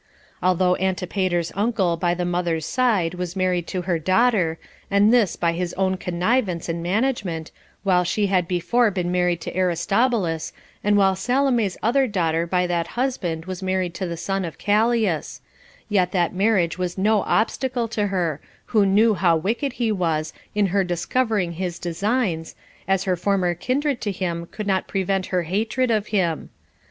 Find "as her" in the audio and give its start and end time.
22.87-23.15